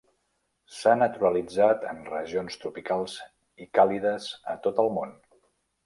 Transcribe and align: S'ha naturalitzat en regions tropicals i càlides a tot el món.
S'ha 0.77 0.93
naturalitzat 1.01 1.85
en 1.91 2.01
regions 2.15 2.59
tropicals 2.65 3.21
i 3.67 3.71
càlides 3.81 4.35
a 4.57 4.61
tot 4.69 4.87
el 4.87 4.95
món. 5.01 5.19